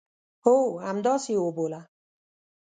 هو، 0.43 0.55
همداسي 0.87 1.31
یې 1.35 1.41
وبوله 1.43 1.81